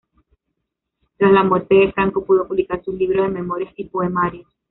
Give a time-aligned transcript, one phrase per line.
[1.17, 4.47] Tras la muerte de Franco pudo publicar sus libros de memorias y poemarios.